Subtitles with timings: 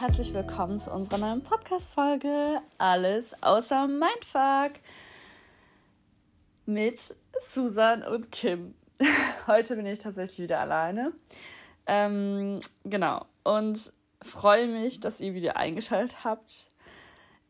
[0.00, 4.80] herzlich willkommen zu unserer neuen Podcast-Folge Alles außer Mindfuck
[6.64, 6.98] mit
[7.38, 8.74] Susan und Kim.
[9.46, 11.12] Heute bin ich tatsächlich wieder alleine.
[11.84, 13.26] Ähm, genau.
[13.44, 13.92] Und
[14.22, 16.70] freue mich, dass ihr wieder eingeschaltet habt.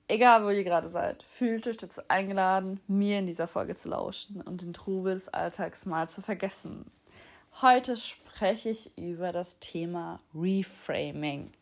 [0.08, 4.40] Egal, wo ihr gerade seid, fühlt euch dazu eingeladen, mir in dieser Folge zu lauschen
[4.40, 6.90] und den Trubel des Alltags mal zu vergessen.
[7.62, 11.52] Heute spreche ich über das Thema Reframing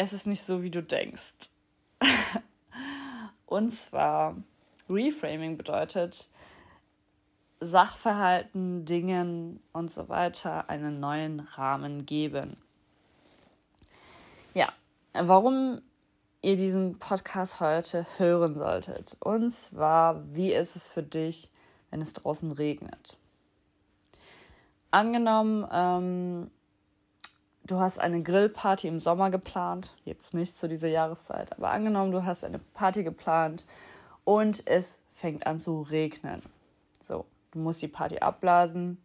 [0.00, 1.50] es ist nicht so, wie du denkst.
[3.46, 4.34] Und zwar,
[4.88, 6.30] Reframing bedeutet,
[7.60, 12.56] Sachverhalten, Dingen und so weiter einen neuen Rahmen geben.
[14.54, 14.72] Ja,
[15.12, 15.82] warum
[16.40, 19.18] ihr diesen Podcast heute hören solltet.
[19.20, 21.50] Und zwar, wie ist es für dich,
[21.90, 23.18] wenn es draußen regnet?
[24.90, 26.50] Angenommen, ähm,
[27.70, 32.24] du hast eine Grillparty im Sommer geplant, jetzt nicht zu dieser Jahreszeit, aber angenommen, du
[32.24, 33.64] hast eine Party geplant
[34.24, 36.42] und es fängt an zu regnen.
[37.04, 38.98] So, du musst die Party abblasen.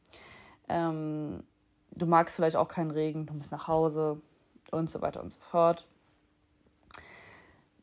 [0.67, 1.43] Ähm,
[1.91, 4.19] du magst vielleicht auch keinen Regen, du musst nach Hause
[4.71, 5.85] und so weiter und so fort.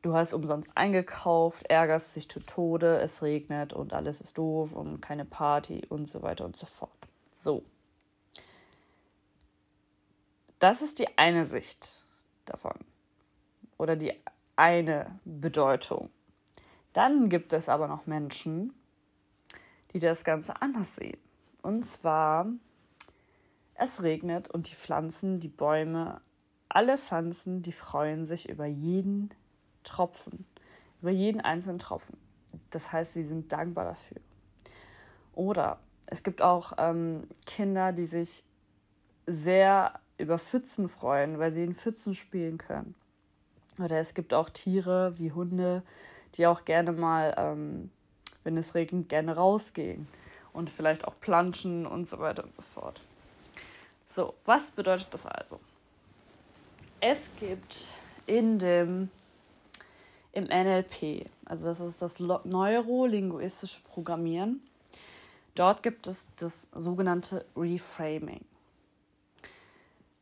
[0.03, 5.01] Du hast umsonst eingekauft, ärgerst dich zu Tode, es regnet und alles ist doof und
[5.01, 6.91] keine Party und so weiter und so fort.
[7.37, 7.63] So,
[10.63, 12.05] das ist die eine Sicht
[12.45, 12.77] davon
[13.79, 14.13] oder die
[14.55, 16.11] eine Bedeutung.
[16.93, 18.73] Dann gibt es aber noch Menschen,
[19.93, 21.19] die das Ganze anders sehen.
[21.63, 22.47] Und zwar,
[23.75, 26.21] es regnet und die Pflanzen, die Bäume,
[26.69, 29.31] alle Pflanzen, die freuen sich über jeden
[29.83, 30.47] Tropfen,
[31.01, 32.17] über jeden einzelnen Tropfen.
[32.71, 34.21] Das heißt, sie sind dankbar dafür.
[35.33, 38.45] Oder es gibt auch ähm, Kinder, die sich
[39.27, 42.95] sehr über Pfützen freuen, weil sie in Pfützen spielen können.
[43.79, 45.83] Oder es gibt auch Tiere wie Hunde,
[46.35, 47.91] die auch gerne mal, ähm,
[48.45, 50.07] wenn es regnet, gerne rausgehen
[50.53, 53.01] und vielleicht auch planschen und so weiter und so fort.
[54.07, 55.59] So, was bedeutet das also?
[57.01, 57.89] Es gibt
[58.27, 59.11] in dem
[60.35, 64.63] im NLP, also das ist das neurolinguistische Programmieren.
[65.55, 68.41] Dort gibt es das sogenannte Reframing.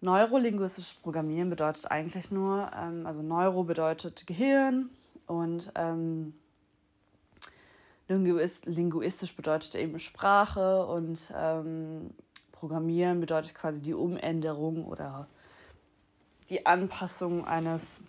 [0.03, 4.89] Neurolinguistisches Programmieren bedeutet eigentlich nur, ähm, also Neuro bedeutet Gehirn
[5.27, 6.35] und ähm,
[8.09, 12.11] Linguist, linguistisch bedeutet eben Sprache und ähm,
[12.53, 15.29] Programmieren bedeutet quasi die Umänderung oder
[16.49, 18.01] die Anpassung eines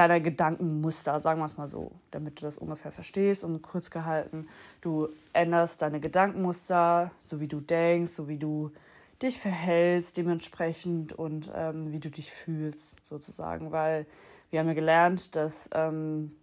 [0.00, 4.48] deiner Gedankenmuster, sagen wir es mal so, damit du das ungefähr verstehst und kurz gehalten.
[4.80, 8.72] Du änderst deine Gedankenmuster, so wie du denkst, so wie du
[9.20, 14.06] dich verhältst dementsprechend und ähm, wie du dich fühlst sozusagen, weil
[14.48, 16.34] wir haben ja gelernt, dass ähm,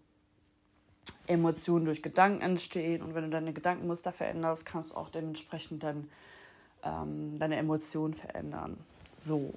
[1.25, 6.07] Emotionen durch Gedanken entstehen und wenn du deine Gedankenmuster veränderst, kannst du auch dementsprechend dann
[6.84, 8.78] ähm, deine Emotionen verändern.
[9.17, 9.51] So.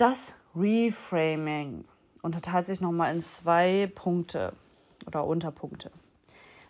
[0.00, 1.84] Das Reframing
[2.22, 4.54] unterteilt sich nochmal in zwei Punkte
[5.06, 5.90] oder Unterpunkte.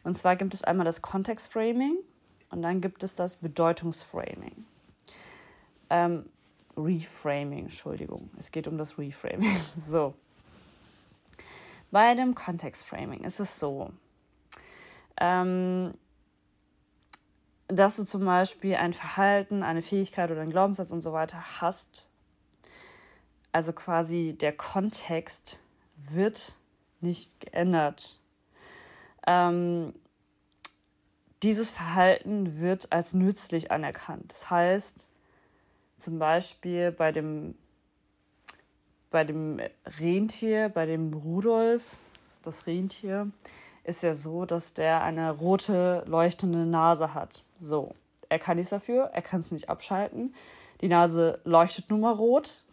[0.03, 1.97] Und zwar gibt es einmal das Kontextframing
[2.51, 4.65] und dann gibt es das Bedeutungsframing.
[5.91, 6.27] Ähm,
[6.77, 9.57] Reframing, Entschuldigung, es geht um das Reframing.
[9.79, 10.15] So.
[11.93, 13.93] Bei dem Kontextframing ist es so,
[15.21, 15.95] ähm,
[17.69, 22.09] dass du zum Beispiel ein Verhalten, eine Fähigkeit oder einen Glaubenssatz und so weiter hast
[23.53, 25.61] also quasi der Kontext
[25.97, 26.56] wird
[27.00, 28.19] nicht geändert.
[29.27, 29.94] Ähm,
[31.43, 34.33] dieses Verhalten wird als nützlich anerkannt.
[34.33, 35.09] Das heißt,
[35.99, 37.55] zum Beispiel bei dem,
[39.11, 39.61] bei dem
[39.99, 41.97] Rentier, bei dem Rudolf,
[42.43, 43.31] das Rentier,
[43.85, 47.43] ist ja so, dass der eine rote leuchtende Nase hat.
[47.58, 47.94] So,
[48.29, 50.35] er kann nichts dafür, er kann es nicht abschalten.
[50.81, 52.64] Die Nase leuchtet nun mal rot.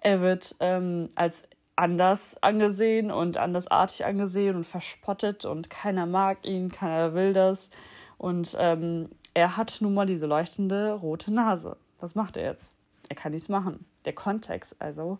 [0.00, 1.44] Er wird ähm, als
[1.76, 7.70] anders angesehen und andersartig angesehen und verspottet und keiner mag ihn, keiner will das.
[8.18, 11.76] Und ähm, er hat nun mal diese leuchtende rote Nase.
[12.00, 12.74] Was macht er jetzt?
[13.08, 13.86] Er kann nichts machen.
[14.04, 15.18] Der Kontext also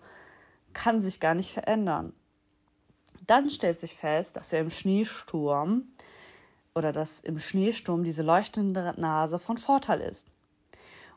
[0.73, 2.13] kann sich gar nicht verändern.
[3.27, 5.85] Dann stellt sich fest, dass er im Schneesturm
[6.75, 10.27] oder dass im Schneesturm diese leuchtende Nase von Vorteil ist.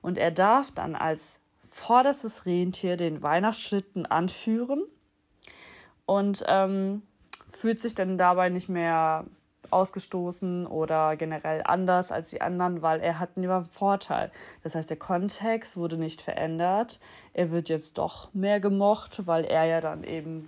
[0.02, 1.40] Und er darf dann als
[1.74, 4.84] vorderstes Rentier den Weihnachtsschlitten anführen
[6.06, 7.02] und ähm,
[7.52, 9.26] fühlt sich dann dabei nicht mehr
[9.72, 14.32] ausgestoßen oder generell anders als die anderen, weil er hat einen Vorteil.
[14.62, 17.00] Das heißt, der Kontext wurde nicht verändert.
[17.34, 20.48] Er wird jetzt doch mehr gemocht, weil er ja dann eben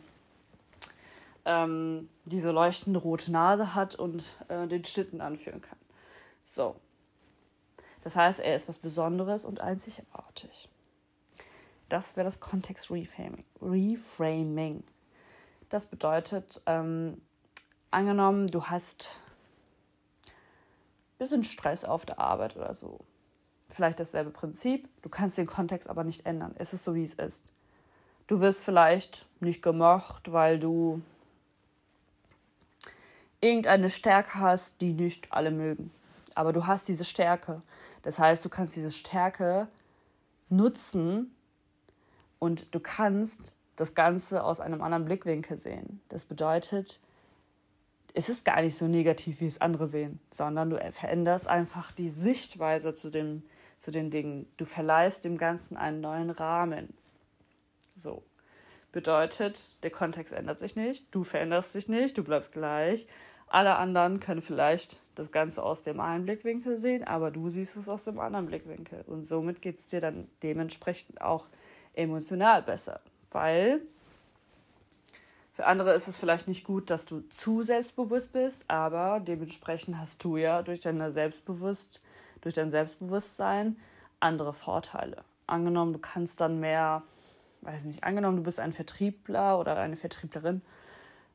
[1.46, 5.80] ähm, diese leuchtende rote Nase hat und äh, den Schlitten anführen kann.
[6.44, 6.76] So.
[8.04, 10.70] Das heißt, er ist was Besonderes und einzigartig.
[11.90, 13.46] Das wäre das Kontext-Reframing.
[13.62, 14.84] Reframing.
[15.70, 17.22] Das bedeutet, ähm,
[17.92, 19.20] angenommen, du hast
[20.26, 23.00] ein bisschen Stress auf der Arbeit oder so.
[23.70, 26.56] Vielleicht dasselbe Prinzip, du kannst den Kontext aber nicht ändern.
[26.58, 27.44] Es ist so, wie es ist.
[28.28, 31.02] Du wirst vielleicht nicht gemocht, weil du
[33.42, 35.92] irgendeine Stärke hast, die nicht alle mögen.
[36.34, 37.62] Aber du hast diese Stärke.
[38.02, 39.68] Das heißt, du kannst diese Stärke
[40.50, 41.35] nutzen
[42.40, 46.02] und du kannst das Ganze aus einem anderen Blickwinkel sehen.
[46.10, 47.00] Das bedeutet,
[48.14, 52.10] es ist gar nicht so negativ, wie es andere sehen, sondern du veränderst einfach die
[52.10, 53.44] Sichtweise zu, dem,
[53.78, 54.48] zu den Dingen.
[54.56, 56.94] Du verleihst dem Ganzen einen neuen Rahmen.
[57.98, 58.24] So.
[58.94, 63.08] Bedeutet, der Kontext ändert sich nicht, du veränderst dich nicht, du bleibst gleich.
[63.48, 67.90] Alle anderen können vielleicht das Ganze aus dem einen Blickwinkel sehen, aber du siehst es
[67.90, 69.04] aus dem anderen Blickwinkel.
[69.06, 71.48] Und somit geht es dir dann dementsprechend auch
[71.98, 73.00] emotional besser,
[73.32, 73.82] weil
[75.56, 80.22] für andere ist es vielleicht nicht gut, dass du zu selbstbewusst bist, aber dementsprechend hast
[80.24, 82.02] du ja durch, deine Selbstbewusst,
[82.42, 83.78] durch dein Selbstbewusstsein
[84.20, 85.24] andere Vorteile.
[85.48, 87.04] Angenommen, du kannst dann mehr,
[87.62, 90.62] weiß nicht, angenommen, du bist ein Vertriebler oder eine Vertrieblerin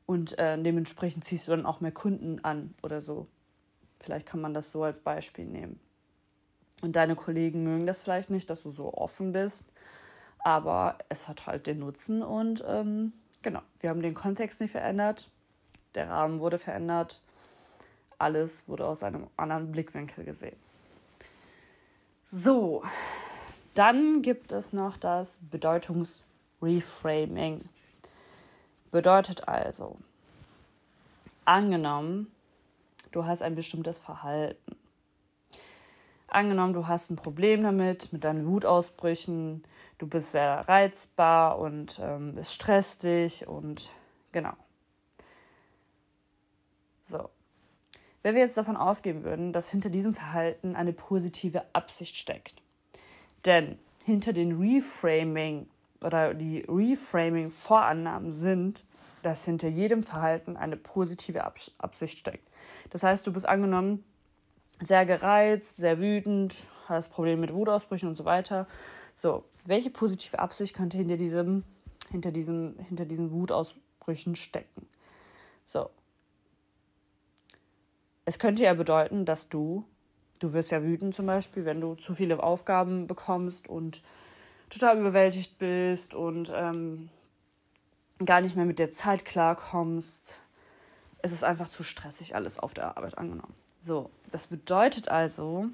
[0.04, 3.26] und äh, dementsprechend ziehst du dann auch mehr Kunden an oder so.
[4.00, 5.80] Vielleicht kann man das so als Beispiel nehmen.
[6.82, 9.64] Und deine Kollegen mögen das vielleicht nicht, dass du so offen bist,
[10.44, 15.30] aber es hat halt den Nutzen und ähm, Genau, wir haben den Kontext nicht verändert,
[15.94, 17.22] der Rahmen wurde verändert,
[18.18, 20.58] alles wurde aus einem anderen Blickwinkel gesehen.
[22.30, 22.84] So,
[23.74, 27.64] dann gibt es noch das Bedeutungsreframing.
[28.90, 29.96] Bedeutet also,
[31.46, 32.30] angenommen,
[33.10, 34.76] du hast ein bestimmtes Verhalten.
[36.30, 39.64] Angenommen, du hast ein Problem damit, mit deinen Wutausbrüchen,
[39.98, 43.90] du bist sehr reizbar und ähm, es stresst dich und
[44.30, 44.52] genau.
[47.02, 47.28] So.
[48.22, 52.62] Wenn wir jetzt davon ausgehen würden, dass hinter diesem Verhalten eine positive Absicht steckt,
[53.44, 55.68] denn hinter den Reframing
[56.00, 58.84] oder die Reframing-Vorannahmen sind,
[59.22, 61.42] dass hinter jedem Verhalten eine positive
[61.78, 62.48] Absicht steckt.
[62.90, 64.04] Das heißt, du bist angenommen
[64.80, 66.56] sehr gereizt, sehr wütend,
[66.86, 68.66] hast Probleme mit Wutausbrüchen und so weiter.
[69.14, 71.64] So, welche positive Absicht könnte hinter diesem,
[72.10, 74.88] hinter diesem, hinter diesen Wutausbrüchen stecken?
[75.64, 75.90] So.
[78.24, 79.84] Es könnte ja bedeuten, dass du,
[80.38, 84.02] du wirst ja wütend zum Beispiel, wenn du zu viele Aufgaben bekommst und
[84.70, 87.10] total überwältigt bist und ähm,
[88.24, 90.40] gar nicht mehr mit der Zeit klarkommst.
[91.22, 93.54] Es ist einfach zu stressig alles auf der Arbeit angenommen.
[93.80, 95.66] So, das bedeutet also,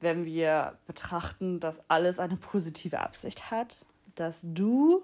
[0.00, 3.84] wenn wir betrachten, dass alles eine positive Absicht hat,
[4.14, 5.02] dass du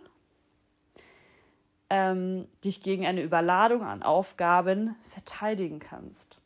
[1.90, 6.38] ähm, dich gegen eine Überladung an Aufgaben verteidigen kannst.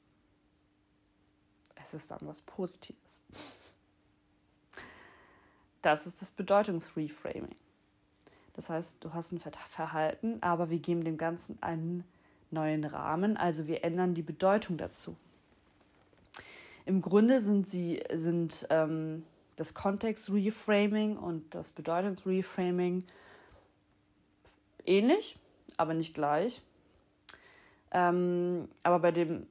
[1.76, 3.22] Es ist dann was Positives.
[5.82, 7.54] Das ist das Bedeutungsreframing.
[8.54, 12.04] Das heißt, du hast ein Verhalten, aber wir geben dem Ganzen einen
[12.50, 15.14] neuen Rahmen, also wir ändern die Bedeutung dazu.
[16.86, 19.24] Im Grunde sind sie sind ähm,
[19.56, 23.02] das Kontext-Reframing und das Bedeutungs-Reframing
[24.84, 25.36] ähnlich,
[25.76, 26.62] aber nicht gleich.
[27.90, 29.46] Ähm, aber bei dem,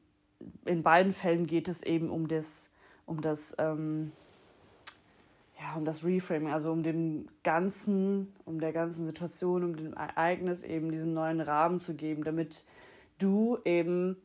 [0.63, 2.69] in beiden Fällen geht es eben um das,
[3.05, 4.13] um das, ähm,
[5.59, 10.63] ja, um das Reframing, also um dem ganzen, um der ganzen Situation, um dem Ereignis
[10.63, 12.63] eben diesen neuen Rahmen zu geben, damit
[13.17, 14.15] du eben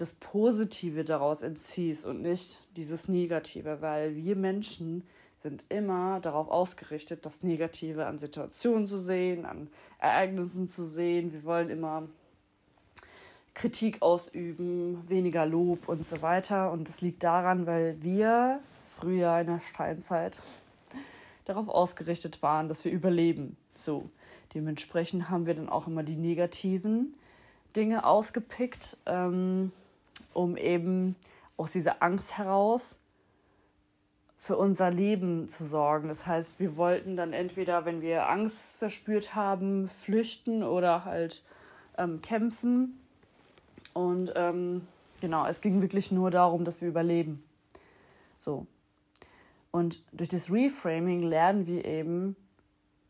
[0.00, 5.02] das Positive daraus entziehst und nicht dieses Negative, weil wir Menschen
[5.42, 11.34] sind immer darauf ausgerichtet, das Negative an Situationen zu sehen, an Ereignissen zu sehen.
[11.34, 12.08] Wir wollen immer
[13.52, 16.72] Kritik ausüben, weniger Lob und so weiter.
[16.72, 20.40] Und das liegt daran, weil wir früher in der Steinzeit
[21.44, 23.58] darauf ausgerichtet waren, dass wir überleben.
[23.76, 24.08] So,
[24.54, 27.14] dementsprechend haben wir dann auch immer die negativen
[27.76, 28.96] Dinge ausgepickt.
[29.04, 29.72] Ähm,
[30.32, 31.16] um eben
[31.56, 32.98] aus dieser Angst heraus
[34.36, 36.08] für unser Leben zu sorgen.
[36.08, 41.42] Das heißt, wir wollten dann entweder, wenn wir Angst verspürt haben, flüchten oder halt
[41.98, 42.98] ähm, kämpfen.
[43.92, 44.82] Und ähm,
[45.20, 47.44] Genau, es ging wirklich nur darum, dass wir überleben.
[48.38, 48.66] So.
[49.70, 52.36] Und durch das Reframing lernen wir eben,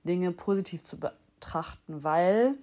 [0.03, 2.55] Dinge positiv zu betrachten, weil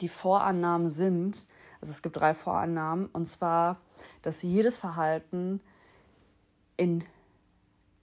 [0.00, 1.46] die Vorannahmen sind,
[1.82, 3.80] also es gibt drei Vorannahmen, und zwar,
[4.22, 5.60] dass jedes Verhalten
[6.76, 7.04] in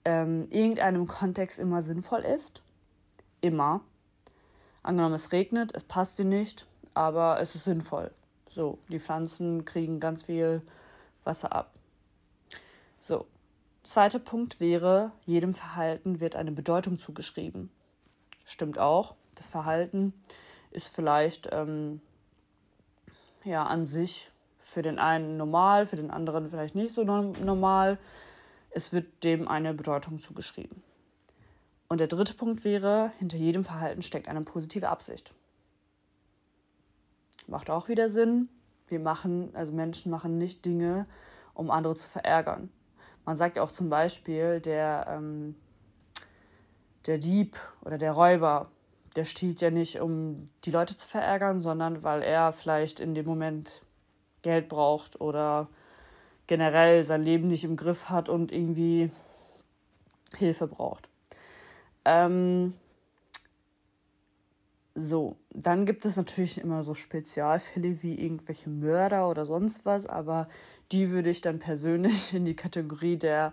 [0.04, 2.62] ähm, irgendeinem Kontext immer sinnvoll ist.
[3.40, 3.80] Immer.
[4.82, 8.10] Angenommen, es regnet, es passt dir nicht, aber es ist sinnvoll.
[8.50, 10.60] So, die Pflanzen kriegen ganz viel
[11.24, 11.72] Wasser ab.
[12.98, 13.26] So,
[13.82, 17.70] zweiter Punkt wäre, jedem Verhalten wird eine Bedeutung zugeschrieben.
[18.44, 19.14] Stimmt auch.
[19.36, 20.12] Das Verhalten
[20.70, 22.02] ist vielleicht ähm,
[23.44, 27.98] ja an sich für den einen normal, für den anderen vielleicht nicht so normal.
[28.70, 30.82] Es wird dem eine Bedeutung zugeschrieben.
[31.88, 35.34] Und der dritte Punkt wäre, hinter jedem Verhalten steckt eine positive Absicht.
[37.48, 38.48] Macht auch wieder Sinn.
[38.86, 41.06] Wir machen, also Menschen machen nicht Dinge,
[41.52, 42.70] um andere zu verärgern.
[43.24, 45.56] Man sagt ja auch zum Beispiel, der, ähm,
[47.06, 48.70] der Dieb oder der Räuber,
[49.16, 53.26] der stiehlt ja nicht, um die Leute zu verärgern, sondern weil er vielleicht in dem
[53.26, 53.82] Moment
[54.42, 55.68] Geld braucht oder
[56.46, 59.10] generell sein Leben nicht im Griff hat und irgendwie
[60.36, 61.08] Hilfe braucht.
[62.04, 62.74] Ähm,
[64.94, 70.48] so, dann gibt es natürlich immer so Spezialfälle wie irgendwelche Mörder oder sonst was, aber
[70.92, 73.52] die würde ich dann persönlich in die Kategorie der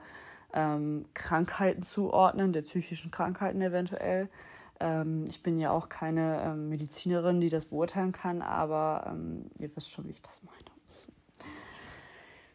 [0.54, 4.30] ähm, Krankheiten zuordnen, der psychischen Krankheiten eventuell.
[4.80, 9.76] Ähm, ich bin ja auch keine ähm, Medizinerin, die das beurteilen kann, aber ähm, ihr
[9.76, 10.58] wisst schon, wie ich das meine.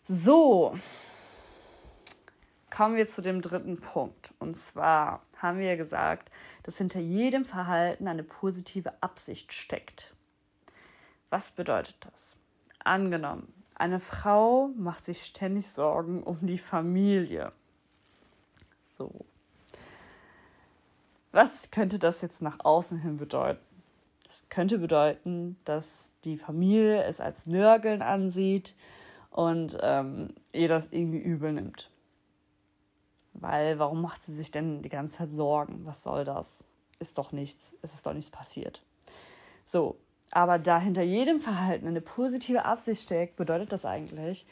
[0.05, 0.77] So,
[2.71, 4.33] kommen wir zu dem dritten Punkt.
[4.39, 6.31] Und zwar haben wir gesagt,
[6.65, 10.15] dass hinter jedem Verhalten eine positive Absicht steckt.
[11.31, 12.37] Was bedeutet das?
[12.85, 17.53] Angenommen, eine Frau macht sich ständig Sorgen um die Familie.
[18.99, 19.25] So.
[21.33, 23.61] Was könnte das jetzt nach außen hin bedeuten?
[24.29, 28.75] Es könnte bedeuten, dass die Familie es als Nörgeln ansieht,
[29.33, 31.91] und ähm, ihr das irgendwie übel nimmt.
[33.35, 35.85] Weil, warum macht sie sich denn die ganze Zeit Sorgen?
[35.85, 36.65] Was soll das?
[37.01, 37.73] Ist doch nichts.
[37.81, 38.83] Es ist doch nichts passiert.
[39.65, 39.97] So,
[40.31, 44.47] aber da hinter jedem Verhalten eine positive Absicht steckt, bedeutet das eigentlich,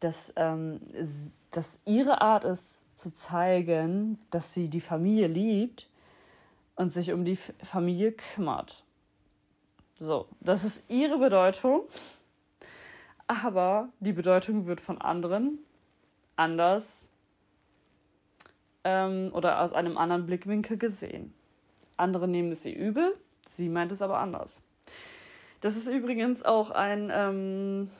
[0.00, 0.80] dass, ähm,
[1.50, 5.88] dass ihre Art ist, zu zeigen, dass sie die Familie liebt
[6.76, 8.84] und sich um die Familie kümmert.
[9.98, 11.84] So, das ist ihre Bedeutung
[13.26, 15.58] aber die Bedeutung wird von anderen
[16.36, 17.08] anders
[18.84, 21.32] ähm, oder aus einem anderen Blickwinkel gesehen.
[21.96, 23.14] Andere nehmen es ihr übel,
[23.50, 24.60] sie meint es aber anders.
[25.60, 27.90] Das ist übrigens auch ein ähm,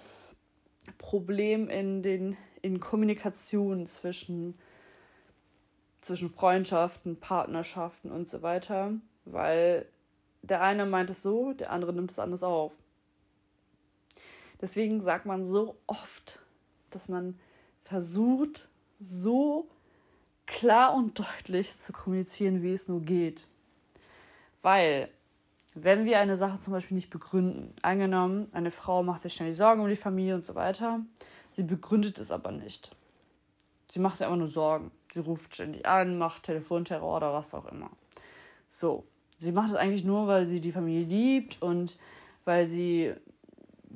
[0.99, 4.59] Problem in den in Kommunikation zwischen,
[6.05, 8.93] zwischen Freundschaften, Partnerschaften und so weiter,
[9.25, 9.87] weil
[10.43, 12.75] der eine meint es so, der andere nimmt es anders auf.
[14.61, 16.41] Deswegen sagt man so oft,
[16.91, 17.39] dass man
[17.85, 18.69] versucht,
[19.01, 19.67] so
[20.47, 23.47] klar und deutlich zu kommunizieren, wie es nur geht.
[24.61, 25.09] Weil,
[25.75, 29.81] wenn wir eine Sache zum Beispiel nicht begründen, angenommen, eine Frau macht sich ständig Sorgen
[29.81, 31.01] um die Familie und so weiter,
[31.57, 32.95] sie begründet es aber nicht.
[33.91, 34.91] Sie macht sich einfach nur Sorgen.
[35.15, 37.89] Sie ruft ständig an, macht Telefonterror oder was auch immer.
[38.69, 39.05] So,
[39.39, 41.99] sie macht es eigentlich nur, weil sie die Familie liebt und
[42.45, 43.15] weil sie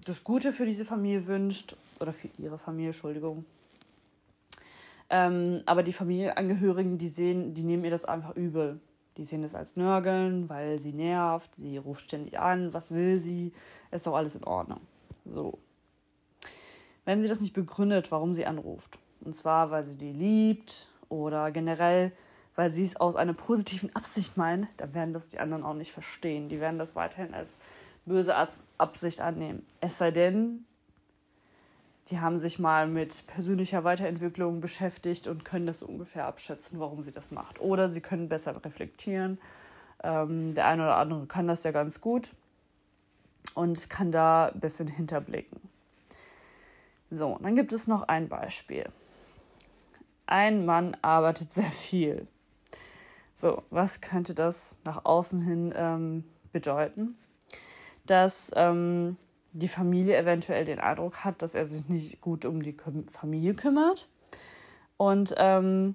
[0.06, 3.44] das Gute für diese Familie wünscht, oder für ihre Familie, Entschuldigung.
[5.10, 8.78] Ähm, aber die Familienangehörigen, die sehen, die nehmen ihr das einfach übel.
[9.16, 13.52] Die sehen das als Nörgeln, weil sie nervt, sie ruft ständig an, was will sie,
[13.90, 14.82] ist doch alles in Ordnung.
[15.24, 15.58] So.
[17.04, 21.50] Wenn sie das nicht begründet, warum sie anruft, und zwar, weil sie die liebt oder
[21.50, 22.12] generell,
[22.54, 25.92] weil sie es aus einer positiven Absicht meint, dann werden das die anderen auch nicht
[25.92, 26.48] verstehen.
[26.48, 27.58] Die werden das weiterhin als
[28.04, 28.34] böse
[28.78, 29.64] Absicht annehmen.
[29.80, 30.64] Es sei denn,
[32.10, 37.12] die haben sich mal mit persönlicher Weiterentwicklung beschäftigt und können das ungefähr abschätzen, warum sie
[37.12, 37.60] das macht.
[37.60, 39.38] Oder sie können besser reflektieren.
[40.02, 42.30] Ähm, der eine oder andere kann das ja ganz gut
[43.54, 45.60] und kann da ein bisschen hinterblicken.
[47.10, 48.86] So, dann gibt es noch ein Beispiel.
[50.28, 52.28] Ein Mann arbeitet sehr viel.
[53.34, 57.16] So, was könnte das nach außen hin ähm, bedeuten?
[58.08, 59.16] dass ähm,
[59.52, 62.76] die Familie eventuell den Eindruck hat, dass er sich nicht gut um die
[63.10, 64.08] Familie kümmert
[64.96, 65.94] und ähm,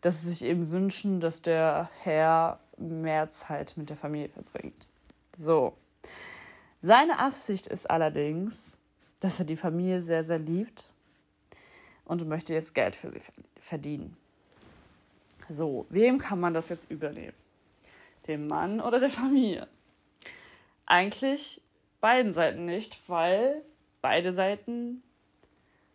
[0.00, 4.88] dass sie sich eben wünschen, dass der Herr mehr Zeit mit der Familie verbringt.
[5.36, 5.74] So.
[6.82, 8.72] Seine Absicht ist allerdings,
[9.20, 10.90] dass er die Familie sehr, sehr liebt
[12.10, 13.20] und möchte jetzt Geld für sie
[13.60, 14.16] verdienen.
[15.48, 17.36] So, wem kann man das jetzt übernehmen?
[18.26, 19.68] Dem Mann oder der Familie?
[20.86, 21.62] Eigentlich
[22.00, 23.62] beiden Seiten nicht, weil
[24.02, 25.04] beide Seiten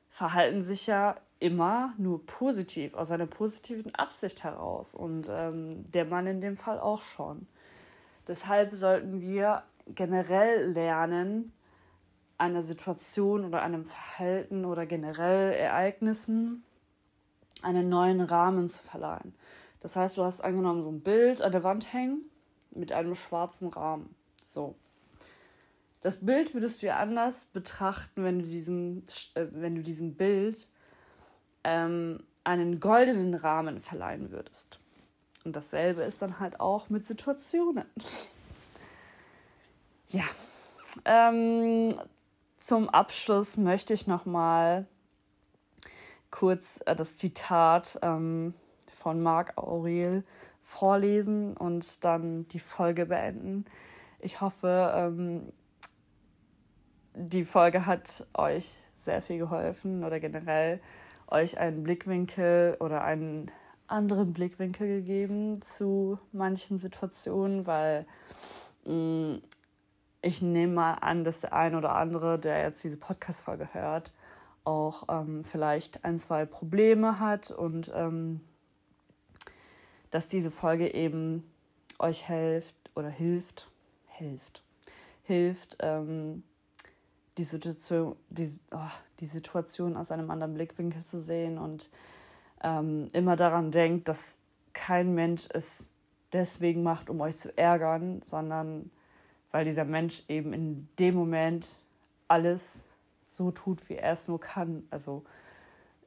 [0.09, 4.95] verhalten sich ja immer nur positiv, aus einer positiven Absicht heraus.
[4.95, 7.45] Und ähm, der Mann in dem Fall auch schon.
[8.25, 11.51] Deshalb sollten wir generell lernen,
[12.37, 16.63] einer Situation oder einem Verhalten oder generell Ereignissen
[17.61, 19.33] einen neuen Rahmen zu verleihen.
[19.79, 22.21] Das heißt, du hast angenommen so ein Bild an der Wand hängen
[22.71, 24.15] mit einem schwarzen Rahmen.
[24.43, 24.75] So.
[26.01, 30.67] Das Bild würdest du ja anders betrachten, wenn du diesem, äh, wenn du diesem Bild
[31.63, 34.79] ähm, einen goldenen Rahmen verleihen würdest.
[35.43, 37.85] Und dasselbe ist dann halt auch mit Situationen.
[40.09, 40.25] ja.
[41.05, 41.93] Ähm,
[42.65, 44.87] zum Abschluss möchte ich noch mal
[46.31, 48.55] kurz äh, das Zitat ähm,
[48.91, 50.23] von Marc Aurel
[50.63, 53.65] vorlesen und dann die Folge beenden.
[54.19, 55.53] Ich hoffe, ähm,
[57.13, 60.79] die Folge hat euch sehr viel geholfen oder generell
[61.27, 63.51] euch einen Blickwinkel oder einen
[63.85, 68.07] anderen Blickwinkel gegeben zu manchen Situationen, weil
[68.85, 69.41] mh, mm,
[70.25, 74.11] ich nehme mal an, dass der ein oder andere, der jetzt diese Podcast-Folge hört,
[74.63, 78.41] auch ähm, vielleicht ein, zwei Probleme hat und ähm,
[80.09, 81.47] dass diese Folge eben
[81.99, 83.69] euch hilft oder hilft,
[84.07, 84.63] hilft,
[85.25, 86.41] hilft, ähm,
[87.37, 88.79] die Situation, die, oh,
[89.19, 91.91] die Situation aus einem anderen Blickwinkel zu sehen und
[92.63, 94.37] ähm, immer daran denkt, dass
[94.73, 95.87] kein Mensch es
[96.33, 98.89] deswegen macht, um euch zu ärgern, sondern
[99.55, 101.65] weil dieser Mensch eben in dem Moment
[102.27, 102.89] alles
[103.25, 105.23] so tut, wie er es nur kann, also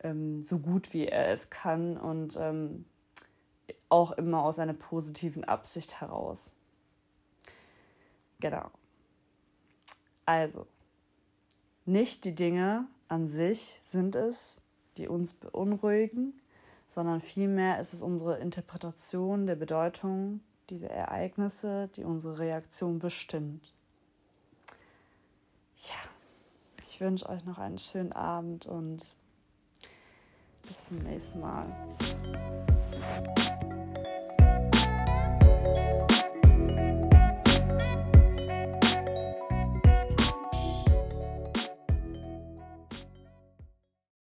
[0.00, 2.84] ähm, so gut wie er es kann und ähm,
[3.88, 6.54] auch immer aus einer positiven Absicht heraus.
[8.38, 8.70] Genau.
[10.26, 10.66] Also,
[11.86, 14.56] nicht die Dinge an sich sind es,
[14.98, 16.38] die uns beunruhigen,
[16.88, 23.74] sondern vielmehr ist es unsere Interpretation der Bedeutung dieser Ereignisse, die unsere Reaktion bestimmt.
[25.86, 25.94] Ja,
[26.86, 29.14] ich wünsche euch noch einen schönen Abend und
[30.66, 31.66] bis zum nächsten Mal.